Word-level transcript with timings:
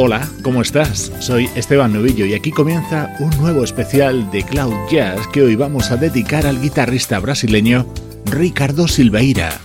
Hola, 0.00 0.28
¿cómo 0.44 0.62
estás? 0.62 1.10
Soy 1.18 1.50
Esteban 1.56 1.92
Novillo 1.92 2.24
y 2.24 2.32
aquí 2.32 2.52
comienza 2.52 3.16
un 3.18 3.30
nuevo 3.30 3.64
especial 3.64 4.30
de 4.30 4.44
Cloud 4.44 4.72
Jazz 4.88 5.26
que 5.32 5.42
hoy 5.42 5.56
vamos 5.56 5.90
a 5.90 5.96
dedicar 5.96 6.46
al 6.46 6.62
guitarrista 6.62 7.18
brasileño 7.18 7.84
Ricardo 8.26 8.86
Silveira. 8.86 9.58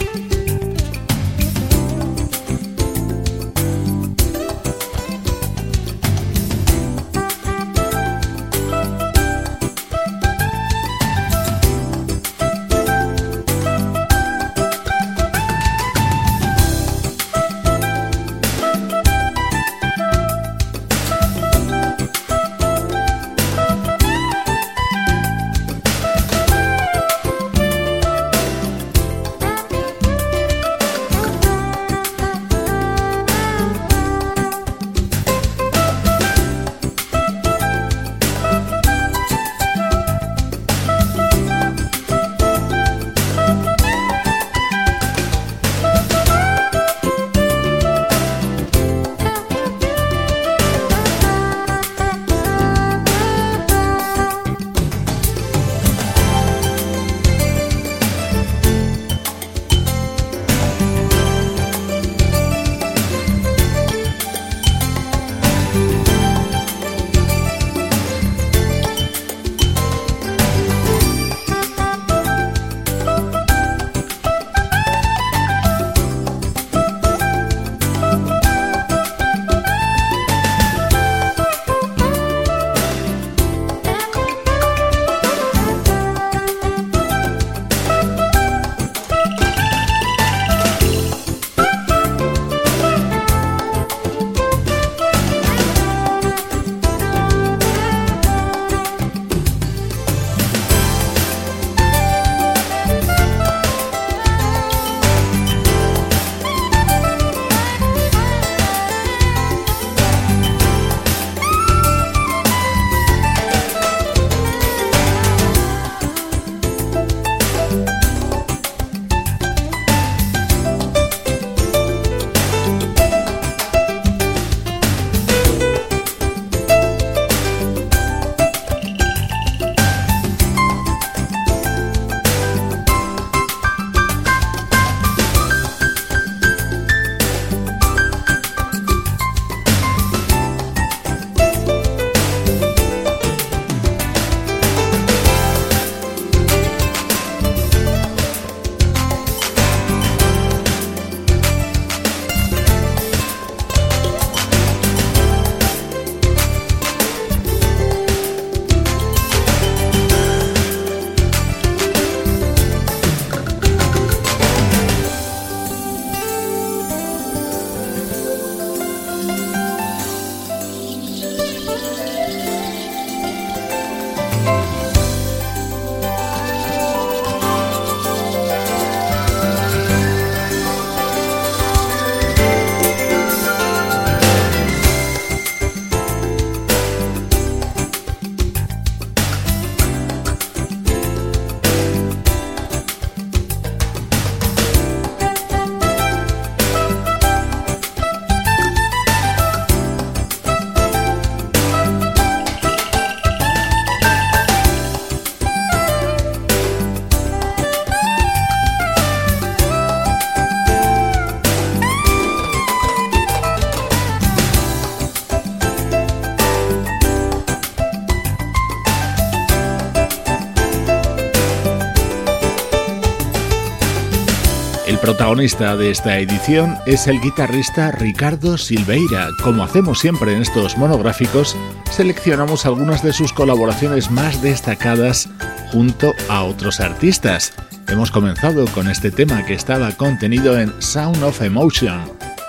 Protagonista 225.23 225.77
de 225.77 225.89
esta 225.89 226.19
edición 226.19 226.75
es 226.85 227.07
el 227.07 227.21
guitarrista 227.21 227.93
Ricardo 227.93 228.57
Silveira. 228.57 229.29
Como 229.41 229.63
hacemos 229.63 229.99
siempre 229.99 230.33
en 230.33 230.41
estos 230.41 230.77
monográficos, 230.77 231.55
seleccionamos 231.91 232.65
algunas 232.65 233.01
de 233.03 233.13
sus 233.13 233.31
colaboraciones 233.31 234.11
más 234.11 234.41
destacadas 234.41 235.29
junto 235.71 236.11
a 236.27 236.43
otros 236.43 236.81
artistas. 236.81 237.53
Hemos 237.87 238.11
comenzado 238.11 238.65
con 238.73 238.89
este 238.89 239.11
tema 239.11 239.45
que 239.45 239.53
estaba 239.53 239.93
contenido 239.93 240.59
en 240.59 240.73
Sound 240.81 241.23
of 241.23 241.41
Emotion, 241.41 242.01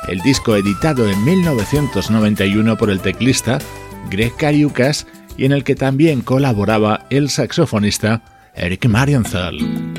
el 0.08 0.18
disco 0.22 0.56
editado 0.56 1.08
en 1.08 1.24
1991 1.24 2.76
por 2.76 2.90
el 2.90 2.98
teclista 2.98 3.60
Greg 4.10 4.34
Cariucas 4.34 5.06
y 5.36 5.44
en 5.44 5.52
el 5.52 5.62
que 5.62 5.76
también 5.76 6.22
colaboraba 6.22 7.06
el 7.08 7.30
saxofonista 7.30 8.20
Eric 8.56 8.86
Marienthal. 8.86 9.93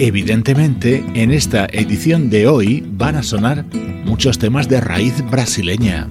Evidentemente, 0.00 1.04
en 1.14 1.32
esta 1.32 1.66
edición 1.66 2.30
de 2.30 2.46
hoy 2.46 2.86
van 2.92 3.16
a 3.16 3.24
sonar 3.24 3.64
muchos 4.04 4.38
temas 4.38 4.68
de 4.68 4.80
raíz 4.80 5.28
brasileña. 5.28 6.08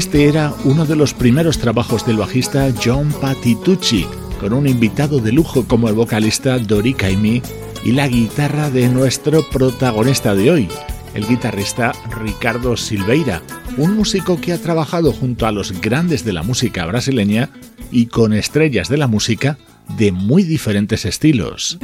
Este 0.00 0.28
era 0.28 0.54
uno 0.64 0.86
de 0.86 0.96
los 0.96 1.12
primeros 1.12 1.58
trabajos 1.58 2.06
del 2.06 2.16
bajista 2.16 2.72
John 2.82 3.12
Patitucci, 3.20 4.06
con 4.40 4.54
un 4.54 4.66
invitado 4.66 5.18
de 5.18 5.30
lujo 5.30 5.68
como 5.68 5.90
el 5.90 5.94
vocalista 5.94 6.58
Dori 6.58 6.94
Caymmi 6.94 7.42
y 7.84 7.92
la 7.92 8.08
guitarra 8.08 8.70
de 8.70 8.88
nuestro 8.88 9.46
protagonista 9.50 10.34
de 10.34 10.50
hoy, 10.50 10.68
el 11.12 11.28
guitarrista 11.28 11.92
Ricardo 12.18 12.78
Silveira, 12.78 13.42
un 13.76 13.94
músico 13.94 14.40
que 14.40 14.54
ha 14.54 14.58
trabajado 14.58 15.12
junto 15.12 15.46
a 15.46 15.52
los 15.52 15.78
grandes 15.82 16.24
de 16.24 16.32
la 16.32 16.42
música 16.42 16.86
brasileña 16.86 17.50
y 17.90 18.06
con 18.06 18.32
estrellas 18.32 18.88
de 18.88 18.96
la 18.96 19.06
música 19.06 19.58
de 19.98 20.12
muy 20.12 20.44
diferentes 20.44 21.04
estilos. 21.04 21.76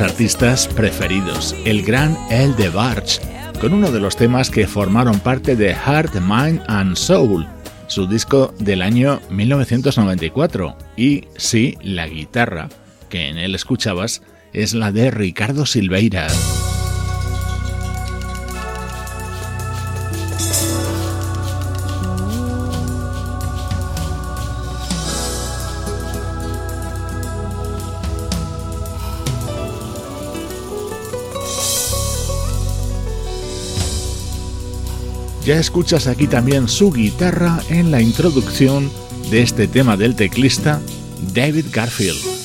Artistas 0.00 0.68
preferidos, 0.68 1.54
el 1.64 1.82
gran 1.82 2.16
El 2.30 2.56
de 2.56 2.68
Barge, 2.68 3.20
con 3.60 3.72
uno 3.72 3.90
de 3.90 4.00
los 4.00 4.16
temas 4.16 4.50
que 4.50 4.66
formaron 4.66 5.20
parte 5.20 5.56
de 5.56 5.74
Heart, 5.74 6.14
Mind 6.20 6.62
and 6.68 6.96
Soul, 6.96 7.46
su 7.86 8.06
disco 8.06 8.54
del 8.58 8.82
año 8.82 9.20
1994. 9.30 10.76
Y 10.96 11.24
sí, 11.36 11.76
la 11.82 12.06
guitarra 12.06 12.68
que 13.08 13.28
en 13.28 13.38
él 13.38 13.54
escuchabas 13.54 14.22
es 14.52 14.74
la 14.74 14.92
de 14.92 15.10
Ricardo 15.10 15.66
Silveira. 15.66 16.28
Ya 35.50 35.58
escuchas 35.58 36.06
aquí 36.06 36.28
también 36.28 36.68
su 36.68 36.92
guitarra 36.92 37.60
en 37.70 37.90
la 37.90 38.00
introducción 38.00 38.88
de 39.32 39.42
este 39.42 39.66
tema 39.66 39.96
del 39.96 40.14
teclista 40.14 40.80
David 41.34 41.66
Garfield. 41.72 42.39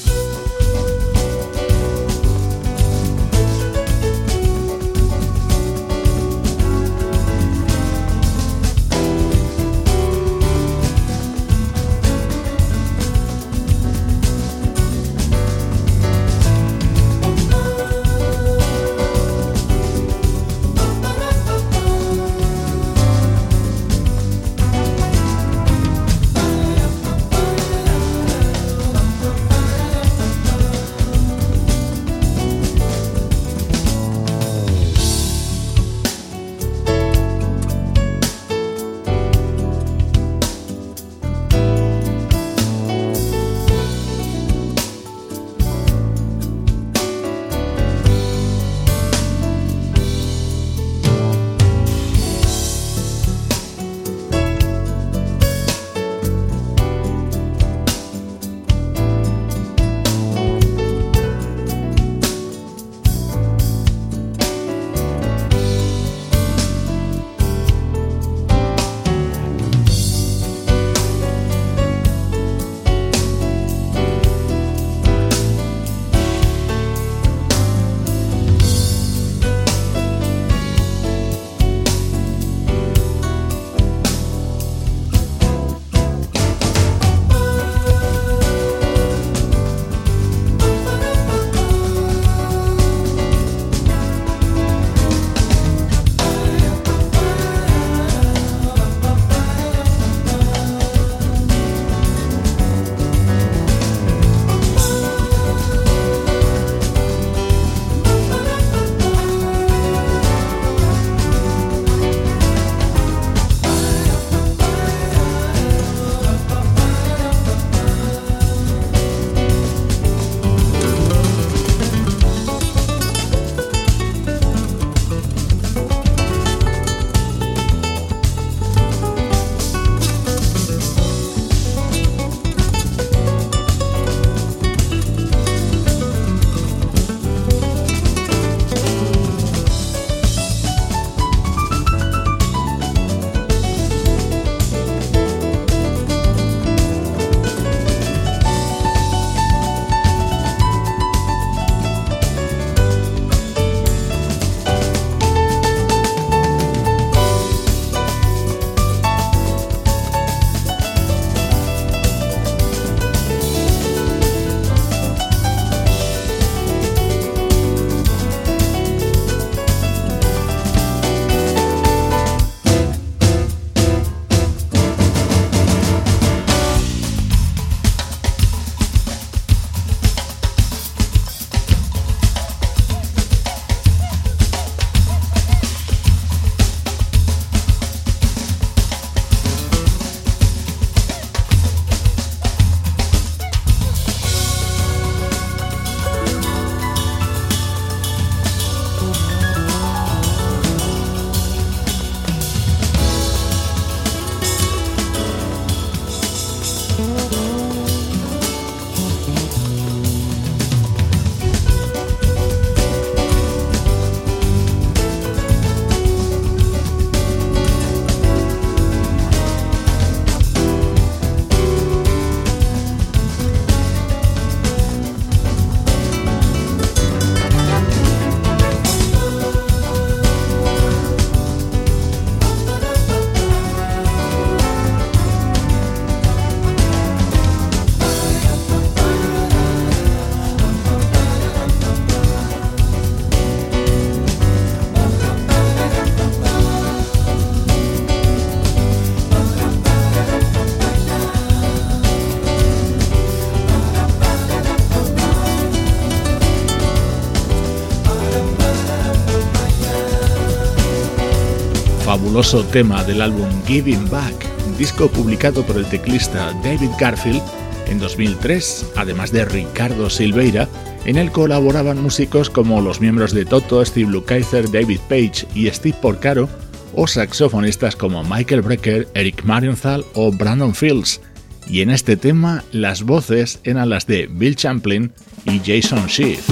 Fabuloso 262.05 262.63
tema 262.65 263.03
del 263.03 263.19
álbum 263.19 263.49
Giving 263.65 264.07
Back, 264.11 264.35
disco 264.77 265.07
publicado 265.07 265.63
por 265.65 265.75
el 265.75 265.87
teclista 265.87 266.53
David 266.63 266.91
Garfield 266.99 267.41
en 267.87 267.97
2003, 267.97 268.91
además 268.95 269.31
de 269.31 269.43
Ricardo 269.43 270.11
Silveira, 270.11 270.69
en 271.05 271.17
él 271.17 271.31
colaboraban 271.31 272.03
músicos 272.03 272.51
como 272.51 272.79
los 272.79 273.01
miembros 273.01 273.33
de 273.33 273.43
Toto, 273.43 273.83
Steve 273.83 274.11
Lukather, 274.11 274.69
David 274.69 274.99
Page 275.09 275.47
y 275.55 275.67
Steve 275.71 275.97
Porcaro, 275.99 276.47
o 276.93 277.07
saxofonistas 277.07 277.95
como 277.95 278.23
Michael 278.23 278.61
Brecker, 278.61 279.07
Eric 279.15 279.43
Marienthal 279.43 280.05
o 280.13 280.31
Brandon 280.31 280.75
Fields. 280.75 281.21
Y 281.67 281.81
en 281.81 281.89
este 281.89 282.17
tema 282.17 282.63
las 282.71 283.01
voces 283.01 283.59
eran 283.63 283.89
las 283.89 284.05
de 284.05 284.27
Bill 284.27 284.55
Champlin 284.55 285.11
y 285.45 285.59
Jason 285.59 286.07
Schiff. 286.07 286.47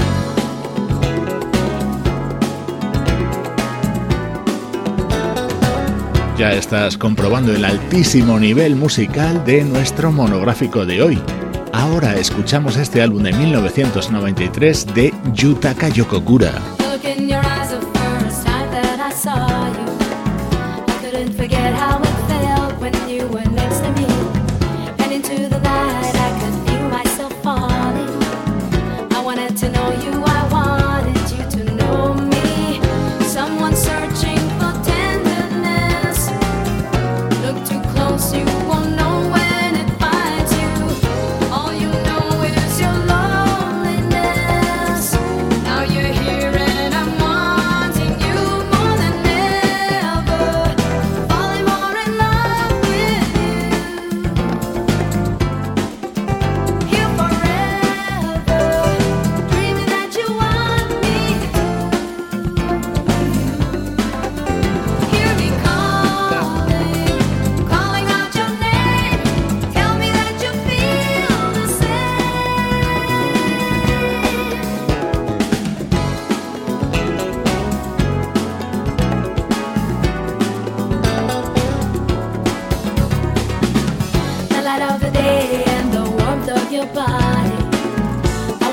Ya 6.38 6.52
estás 6.52 6.98
comprobando 6.98 7.54
el 7.54 7.64
altísimo 7.64 8.40
nivel 8.40 8.76
musical 8.76 9.46
de 9.46 9.64
nuestro 9.64 10.12
monográfico 10.12 10.84
de 10.84 11.04
hoy. 11.04 11.22
Ahora 11.72 12.16
escuchamos 12.16 12.76
este 12.76 13.04
álbum 13.04 13.22
de 13.22 13.34
1993 13.34 14.96
de 14.96 15.14
Yutaka 15.34 15.90
Yokogura. 15.90 16.52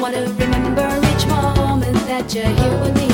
want 0.00 0.14
to 0.14 0.22
remember 0.22 0.88
each 1.12 1.26
moment 1.26 1.94
that 2.08 2.34
you're 2.34 2.44
here 2.44 2.80
with 2.80 2.94
me. 2.96 3.08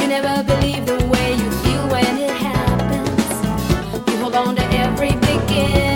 You 0.00 0.08
never 0.08 0.44
believe 0.44 0.86
the 0.86 0.94
way 1.08 1.32
you 1.32 1.50
feel 1.62 1.88
when 1.88 2.18
it 2.18 2.30
happens. 2.30 4.08
You 4.08 4.18
hold 4.18 4.36
on 4.36 4.54
to 4.54 4.62
every 4.76 5.10
beginning. 5.10 5.87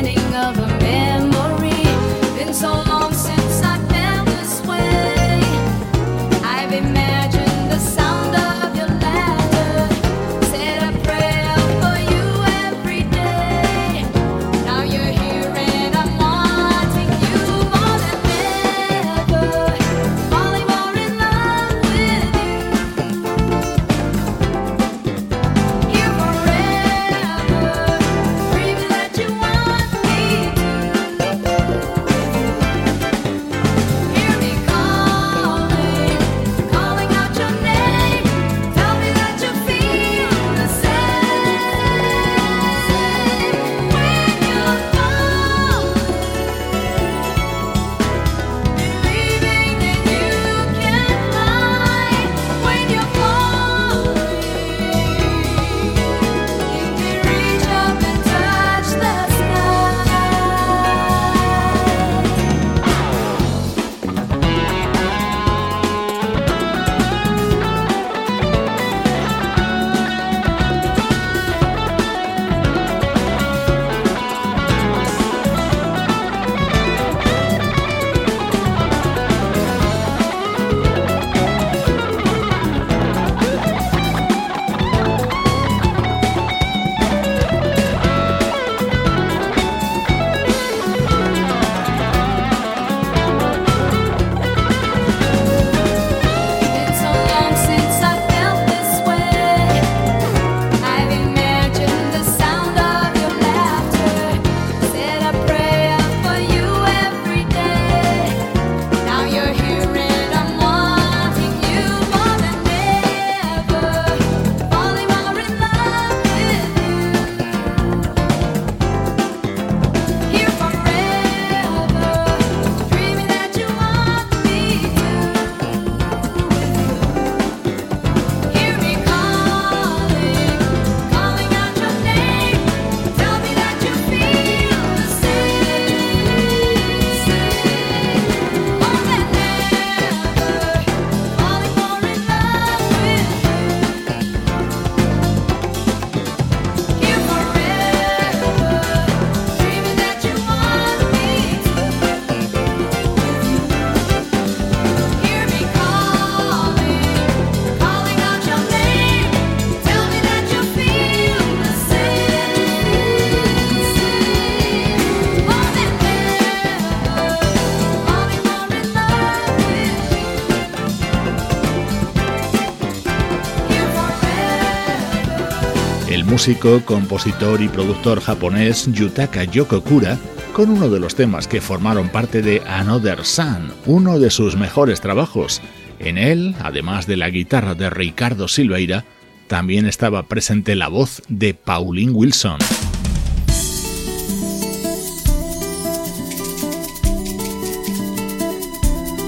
Músico, 176.43 176.85
compositor 176.85 177.61
y 177.61 177.69
productor 177.69 178.21
japonés 178.21 178.89
Yutaka 178.91 179.45
Yokokura 179.45 180.19
con 180.53 180.71
uno 180.71 180.89
de 180.89 180.99
los 180.99 181.15
temas 181.15 181.47
que 181.47 181.61
formaron 181.61 182.09
parte 182.09 182.43
de 182.43 182.61
Another 182.67 183.25
Sun, 183.25 183.73
uno 183.87 184.19
de 184.19 184.29
sus 184.29 184.57
mejores 184.57 185.01
trabajos. 185.01 185.63
En 186.01 186.19
él, 186.19 186.57
además 186.61 187.07
de 187.07 187.17
la 187.17 187.31
guitarra 187.31 187.77
de 187.77 187.91
Ricardo 187.91 188.49
Silveira, 188.49 189.05
también 189.47 189.87
estaba 189.87 190.25
presente 190.25 190.75
la 190.75 190.89
voz 190.89 191.23
de 191.29 191.55
Pauline 191.55 192.11
Wilson. 192.11 192.59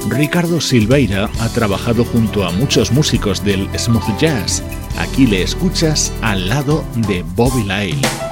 Ricardo 0.09 0.61
Silveira 0.61 1.31
ha 1.39 1.49
trabajado 1.51 2.05
junto 2.05 2.45
a 2.45 2.51
muchos 2.51 2.91
músicos 2.91 3.45
del 3.45 3.69
smooth 3.79 4.19
jazz. 4.19 4.65
Aquí 4.99 5.27
le 5.27 5.43
escuchas 5.43 6.13
al 6.23 6.49
lado 6.49 6.85
de 7.09 7.25
Bobby 7.35 7.65
Lyle. 7.65 8.24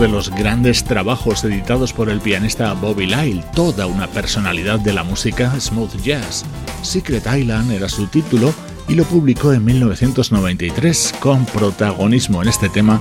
De 0.00 0.08
los 0.08 0.30
grandes 0.30 0.82
trabajos 0.82 1.44
editados 1.44 1.92
por 1.92 2.08
el 2.08 2.20
pianista 2.20 2.72
Bobby 2.72 3.04
Lyle, 3.04 3.44
toda 3.54 3.86
una 3.86 4.06
personalidad 4.06 4.80
de 4.80 4.94
la 4.94 5.04
música 5.04 5.60
smooth 5.60 5.94
jazz. 6.02 6.46
Secret 6.80 7.26
Island 7.26 7.70
era 7.70 7.86
su 7.86 8.06
título 8.06 8.54
y 8.88 8.94
lo 8.94 9.04
publicó 9.04 9.52
en 9.52 9.62
1993 9.62 11.16
con 11.20 11.44
protagonismo 11.44 12.40
en 12.40 12.48
este 12.48 12.70
tema 12.70 12.98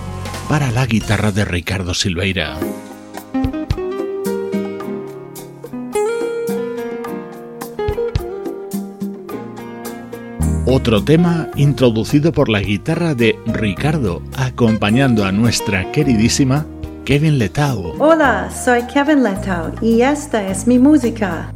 para 0.49 0.71
la 0.71 0.85
guitarra 0.85 1.31
de 1.31 1.45
Ricardo 1.45 1.93
Silveira. 1.93 2.57
Otro 10.65 11.01
tema 11.01 11.47
introducido 11.55 12.33
por 12.33 12.49
la 12.49 12.59
guitarra 12.59 13.15
de 13.15 13.39
Ricardo, 13.47 14.21
acompañando 14.35 15.23
a 15.23 15.31
nuestra 15.31 15.93
queridísima 15.93 16.65
Kevin 17.09 17.39
Letao. 17.39 17.95
Hola, 17.97 18.51
soy 18.51 18.83
Kevin 18.83 19.23
Letao 19.23 19.71
y 19.81 20.03
esta 20.03 20.47
es 20.47 20.67
mi 20.67 20.77
música. 20.77 21.51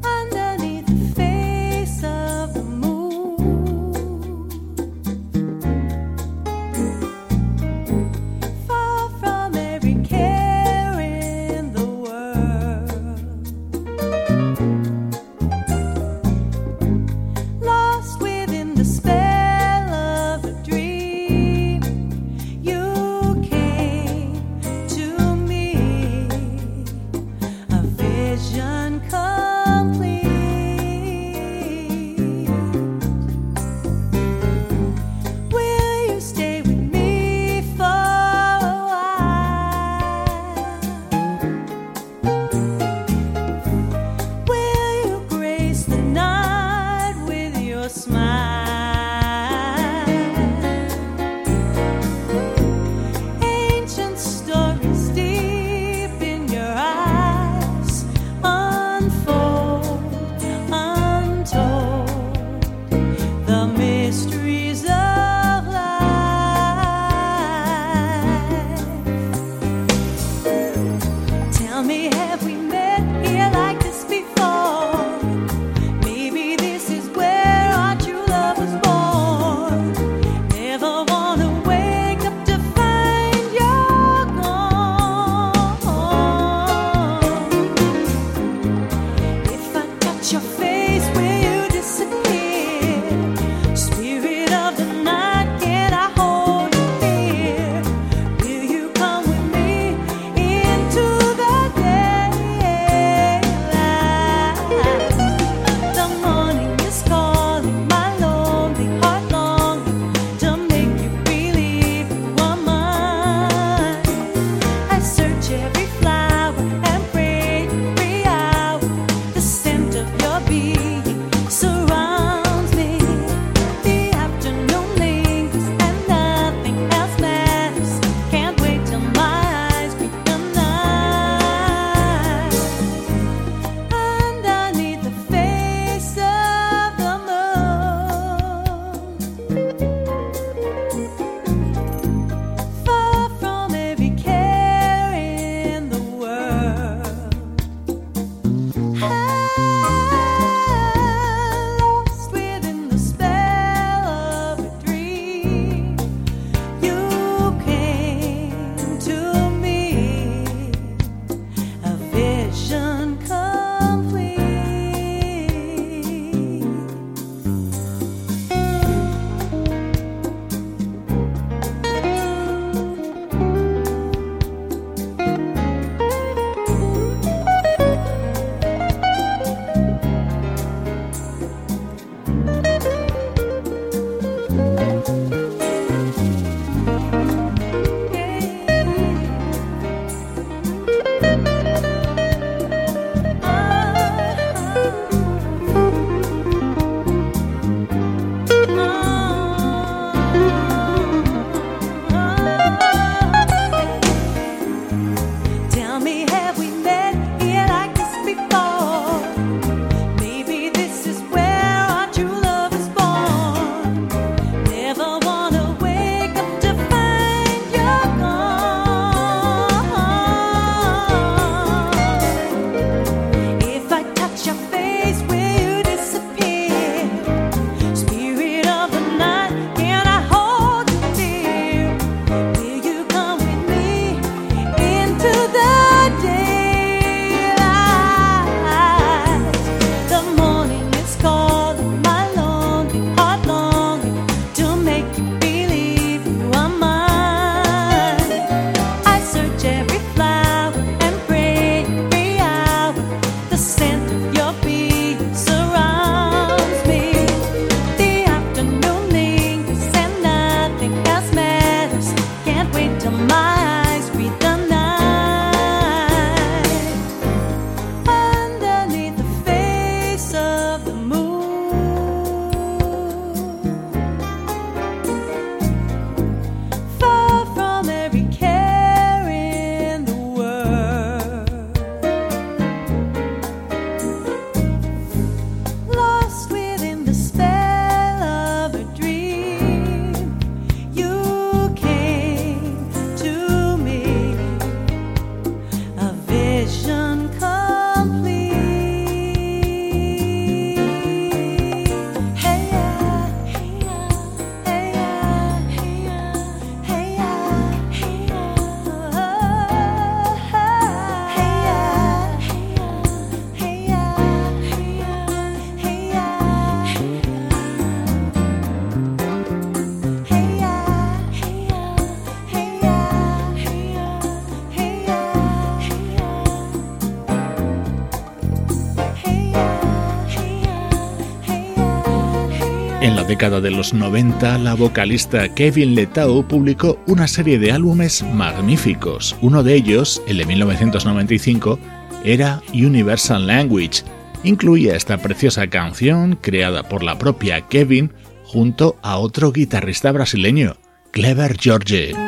La 333.24 333.30
década 333.30 333.62
de 333.62 333.72
los 333.72 333.94
90, 333.94 334.58
la 334.58 334.74
vocalista 334.74 335.48
Kevin 335.48 335.96
Letau 335.96 336.46
publicó 336.46 337.00
una 337.08 337.26
serie 337.26 337.58
de 337.58 337.72
álbumes 337.72 338.22
magníficos. 338.22 339.38
Uno 339.40 339.64
de 339.64 339.76
ellos, 339.76 340.22
el 340.28 340.40
de 340.40 340.46
1995, 340.46 341.80
era 342.26 342.62
Universal 342.74 343.48
Language. 343.48 344.04
Incluía 344.44 344.98
esta 344.98 345.20
preciosa 345.20 345.68
canción 345.68 346.38
creada 346.42 346.84
por 346.84 347.02
la 347.02 347.18
propia 347.18 347.62
Kevin 347.62 348.12
junto 348.44 348.98
a 349.02 349.18
otro 349.18 349.54
guitarrista 349.54 350.12
brasileño, 350.12 350.76
Clever 351.12 351.56
George. 351.58 352.23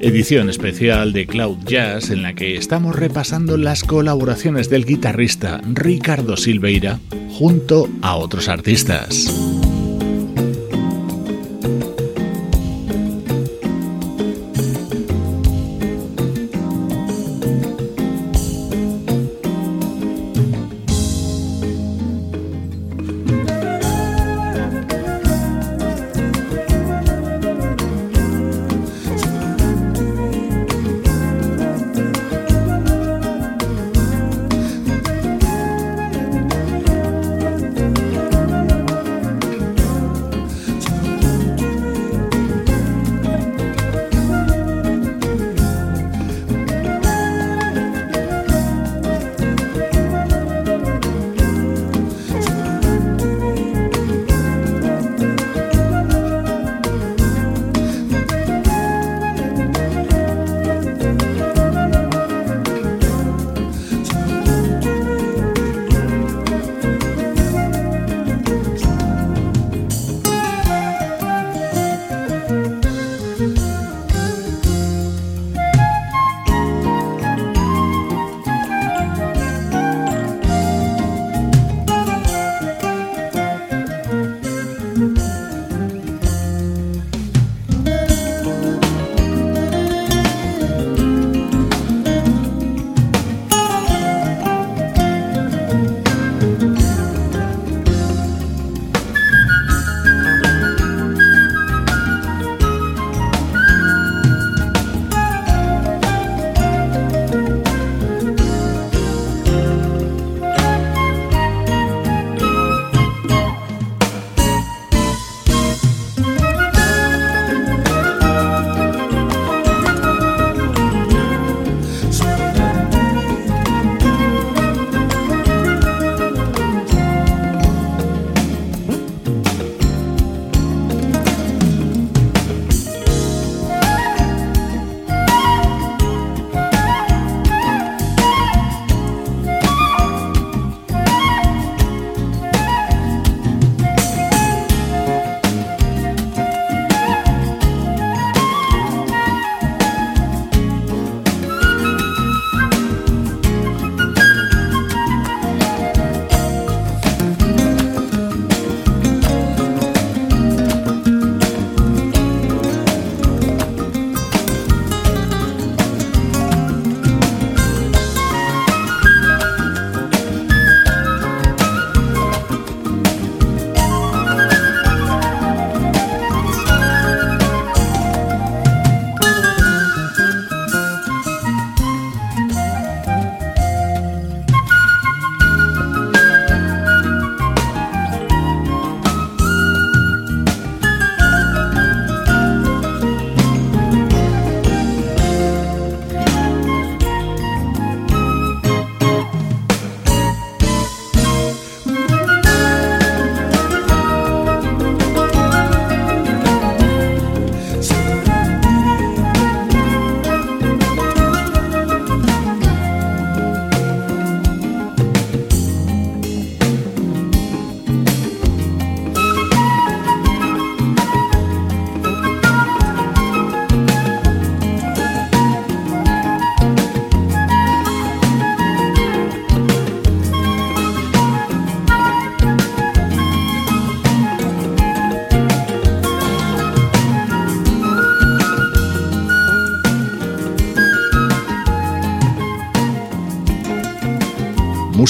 Edición 0.00 0.48
especial 0.48 1.12
de 1.12 1.26
Cloud 1.26 1.58
Jazz 1.64 2.10
en 2.10 2.22
la 2.22 2.34
que 2.34 2.56
estamos 2.56 2.96
repasando 2.96 3.56
las 3.56 3.84
colaboraciones 3.84 4.70
del 4.70 4.86
guitarrista 4.86 5.60
Ricardo 5.64 6.36
Silveira 6.36 6.98
junto 7.30 7.88
a 8.02 8.16
otros 8.16 8.48
artistas. 8.48 9.59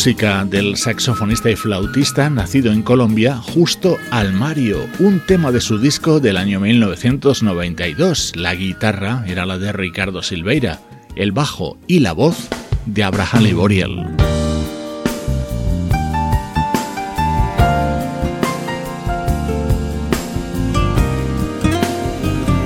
Música 0.00 0.46
del 0.46 0.78
saxofonista 0.78 1.50
y 1.50 1.56
flautista 1.56 2.30
nacido 2.30 2.72
en 2.72 2.80
Colombia, 2.80 3.36
Justo 3.36 3.98
Almario, 4.10 4.88
un 4.98 5.20
tema 5.20 5.52
de 5.52 5.60
su 5.60 5.78
disco 5.78 6.20
del 6.20 6.38
año 6.38 6.58
1992. 6.58 8.32
La 8.34 8.54
guitarra 8.54 9.24
era 9.26 9.44
la 9.44 9.58
de 9.58 9.72
Ricardo 9.72 10.22
Silveira, 10.22 10.80
el 11.16 11.32
bajo 11.32 11.76
y 11.86 11.98
la 11.98 12.14
voz 12.14 12.48
de 12.86 13.04
Abraham 13.04 13.42
Liboriel. 13.42 14.29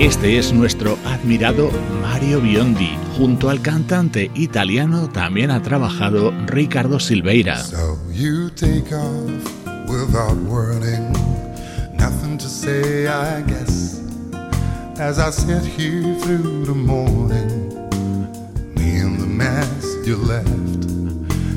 Este 0.05 0.37
es 0.37 0.53
nuestro 0.53 0.99
admirado 1.07 1.71
Mario 2.03 2.39
Biondi. 2.39 2.91
Junto 3.17 3.49
al 3.49 3.63
cantante 3.63 4.31
italiano 4.35 5.09
también 5.09 5.51
ha 5.51 5.63
trabajado 5.63 6.31
Ricardo 6.45 7.01
Silveira. 7.01 7.65
So 7.65 7.99
you 8.13 8.51
take 8.51 8.95
off 8.95 9.89
without 9.89 10.37
wording, 10.47 11.11
nothing 11.97 12.37
to 12.37 12.47
say, 12.47 13.07
I 13.09 13.41
guess. 13.47 14.03
As 14.99 15.19
I 15.19 15.31
sit 15.31 15.65
here 15.65 16.15
through 16.21 16.67
the 16.67 16.75
morning, 16.75 17.73
me 18.77 19.01
and 19.01 19.19
the 19.19 19.27
mess 19.27 19.87
you 20.05 20.19
left. 20.19 20.85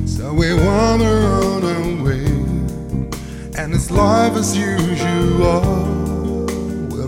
So 0.07 0.31
we 0.31 0.53
wander 0.53 1.19
on 1.43 1.65
our 1.65 2.01
way, 2.01 2.25
and 3.57 3.75
it's 3.75 3.91
life 3.91 4.37
as 4.37 4.55
usual 4.55 6.06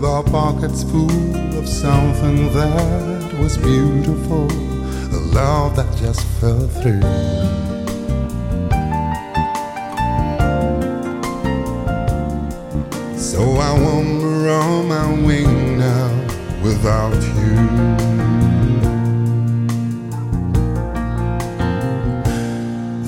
with 0.00 0.08
our 0.08 0.22
pockets 0.22 0.82
full 0.82 1.58
of 1.58 1.68
something 1.68 2.50
that 2.54 3.38
was 3.38 3.58
beautiful, 3.58 4.50
a 5.12 5.20
love 5.34 5.76
that 5.76 5.94
just 5.98 6.24
fell 6.40 6.66
through. 6.80 7.02
So 13.18 13.42
I 13.42 13.72
wander 13.78 14.48
on 14.48 14.88
my 14.88 15.12
wing 15.26 15.78
now 15.78 16.08
without 16.62 17.12
you. 17.12 17.56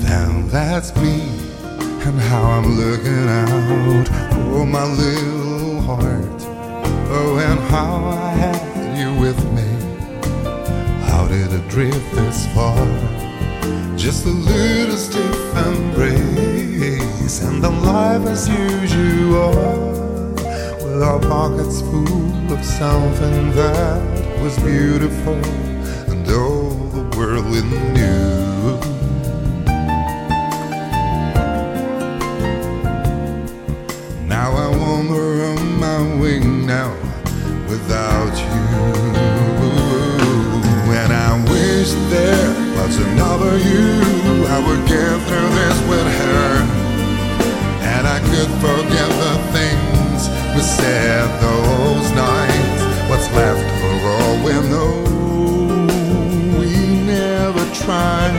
Then 0.05 0.47
that's 0.49 0.95
me 0.97 1.21
and 2.05 2.19
how 2.19 2.43
I'm 2.43 2.75
looking 2.75 3.27
out 3.27 4.07
for 4.33 4.65
my 4.67 4.85
little 4.85 5.81
heart 5.81 6.42
Oh, 7.15 7.37
and 7.37 7.59
how 7.69 8.05
I 8.05 8.31
had 8.31 8.97
you 8.97 9.13
with 9.21 9.37
me. 9.53 9.69
How 11.05 11.27
did 11.27 11.53
it 11.53 11.67
drift 11.69 12.11
this 12.15 12.47
far? 12.55 12.75
Just 13.95 14.25
a 14.25 14.29
little 14.29 14.97
stiff 14.97 15.55
embrace, 15.55 17.43
and 17.43 17.61
life 17.61 18.25
as 18.25 18.49
usual. 18.49 19.53
With 20.83 21.03
our 21.03 21.19
pockets 21.19 21.81
full 21.81 22.51
of 22.51 22.65
something 22.65 23.51
that 23.51 24.01
was 24.41 24.57
beautiful, 24.57 25.37
and 26.11 26.27
all 26.31 26.71
the 26.97 27.05
world 27.15 27.45
we 27.45 27.61
knew. 27.93 28.79
Now 34.27 34.49
I 34.65 34.67
wanna 34.75 35.19
run 35.39 35.79
my 35.79 35.99
wing 36.19 36.65
now 36.65 37.02
without 37.73 38.35
you. 38.37 38.61
And 41.01 41.11
I 41.11 41.31
wish 41.53 41.89
there 42.13 42.49
was 42.77 42.95
another 43.09 43.53
you. 43.71 43.89
I 44.55 44.59
would 44.65 44.83
get 44.93 45.15
through 45.27 45.51
this 45.59 45.77
with 45.91 46.09
her. 46.21 46.49
And 47.93 48.03
I 48.15 48.19
could 48.29 48.51
forget 48.65 49.09
the 49.25 49.35
things 49.57 50.19
we 50.53 50.61
said 50.61 51.25
those 51.47 52.07
nights. 52.29 52.81
What's 53.09 53.29
left 53.39 53.67
of 53.91 53.99
all 54.13 54.35
we 54.45 54.53
know, 54.73 54.93
we 56.59 56.71
never 57.17 57.63
tried 57.83 58.35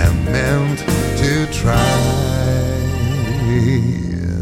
and 0.00 0.14
meant 0.32 0.78
to 1.20 1.32
try. 1.60 1.90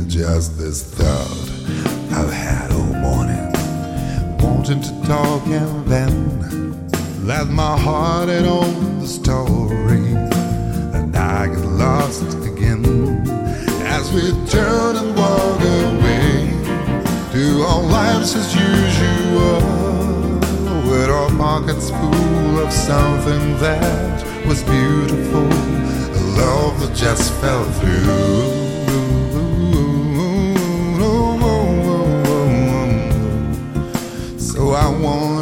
Just 0.07 0.59
this 0.59 0.79
thought 0.97 1.26
wanting 4.67 4.83
to 4.83 5.07
talk 5.07 5.47
and 5.47 5.87
then 5.87 7.25
let 7.25 7.47
my 7.47 7.79
heart 7.79 8.29
in 8.29 8.45
on 8.47 8.99
the 8.99 9.07
story, 9.07 10.03
and 10.93 11.17
I 11.17 11.47
get 11.47 11.65
lost 11.65 12.25
again. 12.45 12.85
As 13.87 14.13
we 14.13 14.23
turn 14.51 14.97
and 14.97 15.17
walk 15.17 15.61
away 15.61 16.51
to 17.33 17.63
our 17.63 17.83
lives 17.83 18.35
as 18.35 18.53
usual, 18.57 19.61
with 20.91 21.11
our 21.11 21.31
pockets 21.37 21.91
full 21.91 22.59
of 22.59 22.73
something 22.73 23.59
that 23.59 24.47
was 24.49 24.65
beautiful, 24.65 25.47
a 25.47 26.23
love 26.41 26.81
that 26.81 26.93
just 26.97 27.33
fell 27.35 27.65
through. 27.65 28.66
I 34.97 35.36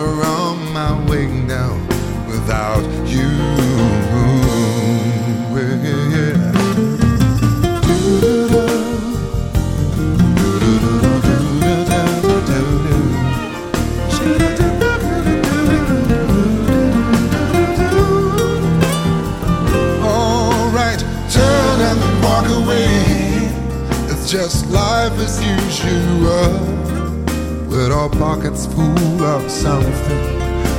with 27.84 27.92
our 27.92 28.08
pockets 28.08 28.64
full 28.64 29.22
of 29.22 29.50
something 29.50 30.24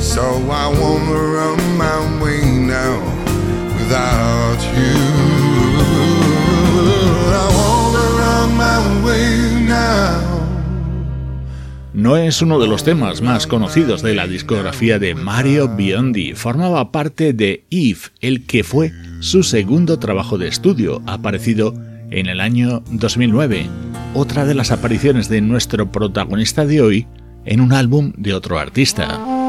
So 0.00 0.22
I 0.22 0.68
wanna 0.80 1.20
run 1.36 1.60
my 1.76 1.98
way 2.22 2.42
now 2.60 3.00
without 3.76 4.60
you. 4.78 4.98
I 7.42 7.46
wanna 7.58 8.06
run 8.20 8.48
my 8.56 8.78
way 9.04 9.30
now. 9.66 10.33
No 12.04 12.18
es 12.18 12.42
uno 12.42 12.58
de 12.58 12.68
los 12.68 12.84
temas 12.84 13.22
más 13.22 13.46
conocidos 13.46 14.02
de 14.02 14.14
la 14.14 14.26
discografía 14.26 14.98
de 14.98 15.14
Mario 15.14 15.74
Biondi. 15.74 16.34
Formaba 16.34 16.92
parte 16.92 17.32
de 17.32 17.64
Eve, 17.70 18.10
el 18.20 18.44
que 18.44 18.62
fue 18.62 18.92
su 19.20 19.42
segundo 19.42 19.98
trabajo 19.98 20.36
de 20.36 20.46
estudio, 20.46 21.00
aparecido 21.06 21.72
en 22.10 22.26
el 22.26 22.42
año 22.42 22.82
2009. 22.90 23.70
Otra 24.12 24.44
de 24.44 24.54
las 24.54 24.70
apariciones 24.70 25.30
de 25.30 25.40
nuestro 25.40 25.90
protagonista 25.90 26.66
de 26.66 26.82
hoy 26.82 27.06
en 27.46 27.62
un 27.62 27.72
álbum 27.72 28.12
de 28.18 28.34
otro 28.34 28.58
artista. 28.58 29.43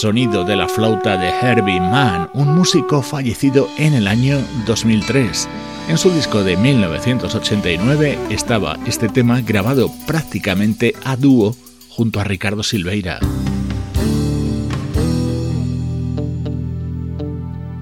Sonido 0.00 0.44
de 0.44 0.56
la 0.56 0.68
flauta 0.68 1.16
de 1.16 1.30
Herbie 1.30 1.80
Mann, 1.80 2.28
un 2.34 2.54
músico 2.54 3.00
fallecido 3.00 3.66
en 3.78 3.94
el 3.94 4.06
año 4.06 4.38
2003. 4.66 5.48
En 5.88 5.96
su 5.96 6.10
disco 6.10 6.44
de 6.44 6.56
1989 6.56 8.18
estaba 8.28 8.78
este 8.86 9.08
tema 9.08 9.40
grabado 9.40 9.90
prácticamente 10.06 10.94
a 11.04 11.16
dúo 11.16 11.56
junto 11.88 12.20
a 12.20 12.24
Ricardo 12.24 12.62
Silveira. 12.62 13.20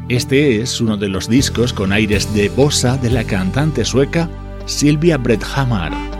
Este 0.08 0.62
es 0.62 0.80
uno 0.80 0.96
de 0.96 1.08
los 1.08 1.28
discos 1.28 1.72
con 1.72 1.92
aires 1.92 2.32
de 2.32 2.48
bossa 2.48 2.96
de 2.96 3.10
la 3.10 3.24
cantante 3.24 3.84
sueca 3.84 4.30
Silvia 4.66 5.16
Bredhammar. 5.16 6.13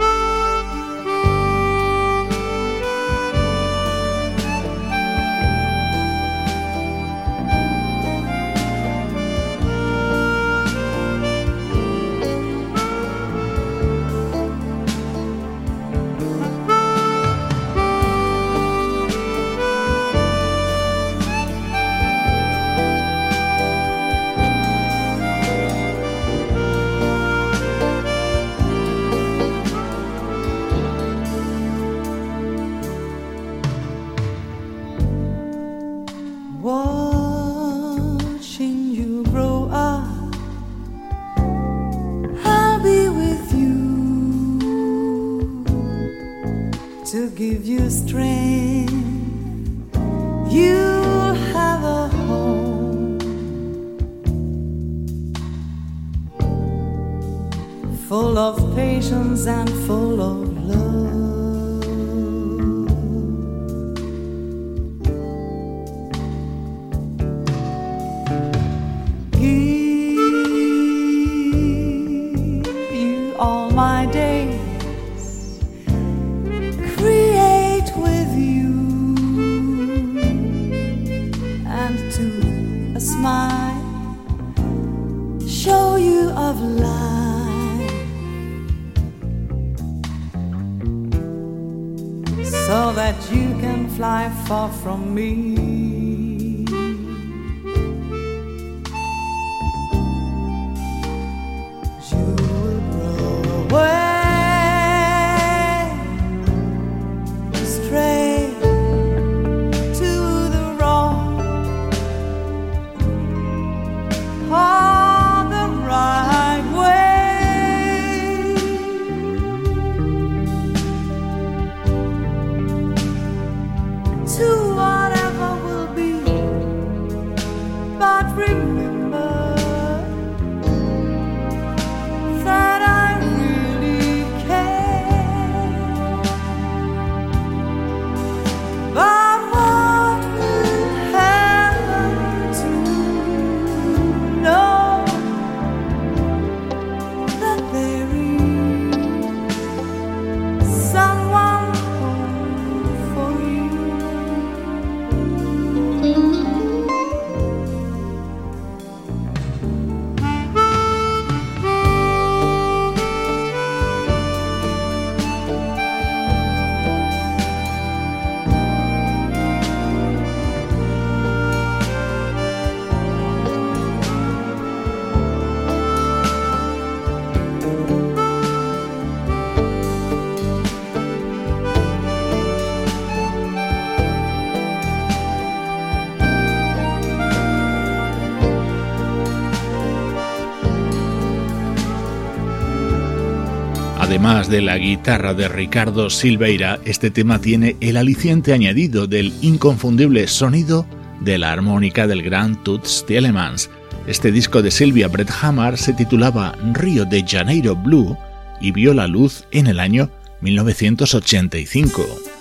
Además 194.25 194.49
de 194.49 194.63
la 194.63 194.79
guitarra 194.79 195.35
de 195.35 195.49
Ricardo 195.49 196.09
Silveira, 196.09 196.81
este 196.87 197.11
tema 197.11 197.43
tiene 197.43 197.77
el 197.83 197.99
aliciente 197.99 198.55
añadido 198.55 199.07
del 199.07 199.35
inconfundible 199.43 200.27
sonido 200.29 200.87
de 201.21 201.37
la 201.37 201.53
armónica 201.53 202.07
del 202.07 202.23
gran 202.23 202.65
Toots 202.65 203.05
Thielemans. 203.07 203.69
Este 204.07 204.33
disco 204.33 204.63
de 204.63 204.71
Silvia 204.71 205.09
Brett 205.09 205.31
Hammer 205.43 205.77
se 205.77 205.93
titulaba 205.93 206.57
Río 206.73 207.05
de 207.05 207.23
Janeiro 207.23 207.77
Blue 207.77 208.17
y 208.63 208.73
vio 208.73 208.95
la 208.95 209.07
luz 209.09 209.45
en 209.51 209.67
el 209.67 209.79
año 209.79 210.09
1985. 210.41 212.34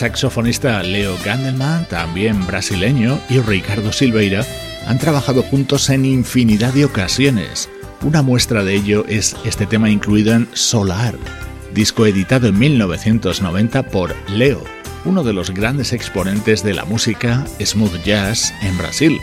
Saxofonista 0.00 0.82
Leo 0.82 1.14
Gandelman, 1.22 1.86
también 1.86 2.46
brasileño, 2.46 3.20
y 3.28 3.38
Ricardo 3.40 3.92
Silveira 3.92 4.46
han 4.86 4.98
trabajado 4.98 5.42
juntos 5.42 5.90
en 5.90 6.06
infinidad 6.06 6.72
de 6.72 6.86
ocasiones. 6.86 7.68
Una 8.00 8.22
muestra 8.22 8.64
de 8.64 8.76
ello 8.76 9.04
es 9.08 9.36
este 9.44 9.66
tema 9.66 9.90
incluido 9.90 10.32
en 10.32 10.48
Solar, 10.54 11.14
disco 11.74 12.06
editado 12.06 12.48
en 12.48 12.58
1990 12.58 13.82
por 13.88 14.16
Leo, 14.30 14.64
uno 15.04 15.22
de 15.22 15.34
los 15.34 15.50
grandes 15.50 15.92
exponentes 15.92 16.62
de 16.62 16.72
la 16.72 16.86
música 16.86 17.44
smooth 17.62 18.02
jazz 18.02 18.54
en 18.62 18.78
Brasil. 18.78 19.18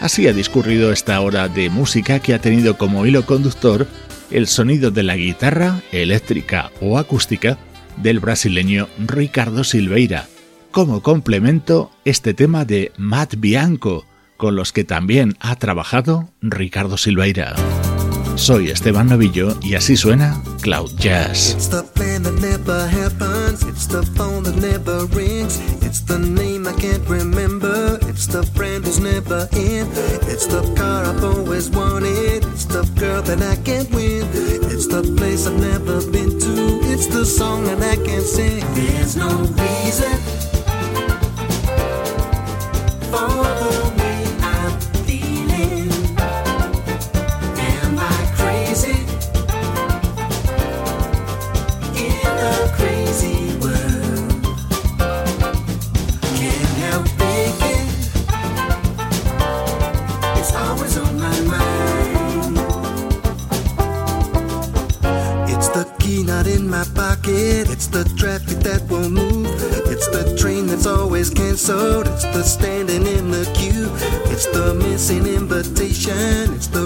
Así 0.00 0.26
ha 0.28 0.32
discurrido 0.32 0.92
esta 0.92 1.20
hora 1.20 1.48
de 1.48 1.68
música 1.68 2.20
que 2.20 2.32
ha 2.32 2.38
tenido 2.38 2.78
como 2.78 3.04
hilo 3.04 3.26
conductor 3.26 3.86
el 4.30 4.46
sonido 4.46 4.90
de 4.90 5.02
la 5.02 5.16
guitarra, 5.16 5.82
eléctrica 5.92 6.70
o 6.80 6.96
acústica, 6.96 7.58
del 7.96 8.20
brasileño 8.20 8.88
Ricardo 8.98 9.64
Silveira. 9.64 10.26
Como 10.70 11.02
complemento, 11.02 11.90
este 12.04 12.34
tema 12.34 12.64
de 12.64 12.92
Matt 12.96 13.34
Bianco, 13.38 14.04
con 14.36 14.56
los 14.56 14.72
que 14.72 14.84
también 14.84 15.36
ha 15.40 15.56
trabajado 15.56 16.30
Ricardo 16.42 16.96
Silveira. 16.96 17.54
Soy 18.34 18.68
Esteban 18.68 19.08
Novillo 19.08 19.58
y 19.62 19.74
así 19.74 19.96
suena 19.96 20.42
Cloud 20.60 20.92
Jazz. 20.98 21.54
It's 21.54 21.68
the. 21.68 21.86
It's 34.76 34.88
the 34.88 35.02
place 35.16 35.46
I've 35.46 35.58
never 35.58 36.02
been 36.10 36.38
to. 36.38 36.80
It's 36.92 37.06
the 37.06 37.24
song 37.24 37.64
that 37.64 37.80
I 37.80 37.96
can't 37.96 38.22
sing. 38.22 38.62
There's 38.74 39.16
no 39.16 39.30
reason 39.38 40.55
always 71.26 71.30
canceled. 71.30 72.06
It's 72.08 72.24
the 72.24 72.42
standing 72.42 73.06
in 73.06 73.30
the 73.30 73.44
queue. 73.54 73.90
It's 74.30 74.46
the 74.46 74.74
missing 74.74 75.26
invitation. 75.26 76.54
It's 76.54 76.66
the 76.66 76.85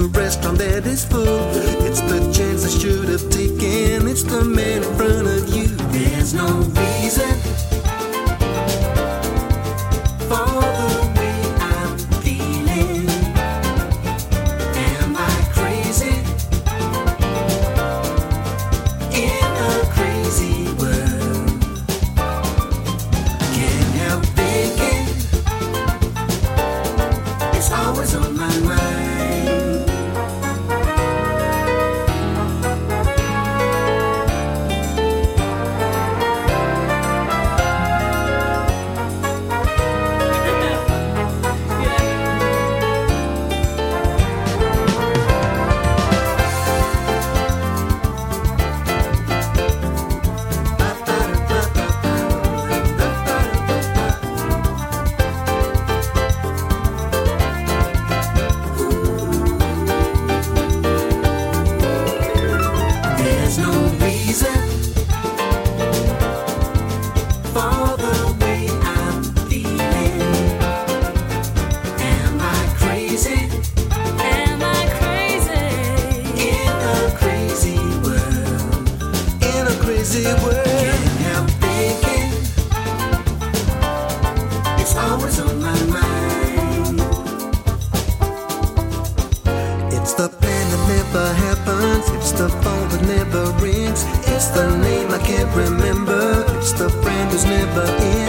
It's 93.43 94.49
the 94.49 94.76
name 94.78 95.11
I 95.11 95.18
can't 95.18 95.55
remember. 95.57 96.45
It's 96.59 96.72
the 96.72 96.91
friend 96.91 97.30
who's 97.30 97.45
never 97.45 97.84
in. 97.84 98.28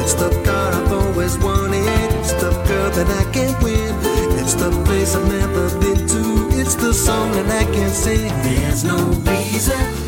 It's 0.00 0.14
the 0.14 0.30
car 0.44 0.72
I've 0.72 0.92
always 0.92 1.36
wanted. 1.38 2.12
It's 2.20 2.32
the 2.32 2.50
girl 2.66 2.90
that 2.90 3.08
I 3.08 3.30
can't 3.32 3.60
win. 3.62 3.94
It's 4.38 4.54
the 4.54 4.70
place 4.84 5.14
I've 5.14 5.28
never 5.28 5.68
been 5.80 6.06
to. 6.06 6.58
It's 6.60 6.74
the 6.74 6.92
song 6.92 7.32
that 7.32 7.46
I 7.46 7.64
can't 7.72 7.92
sing. 7.92 8.28
There's 8.42 8.84
no 8.84 8.98
reason. 9.30 10.01